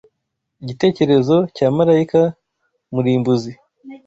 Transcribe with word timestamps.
igitekerezo 0.61 1.35
cya 1.55 1.67
marayika 1.75 2.21
murimbuzi, 2.93 3.51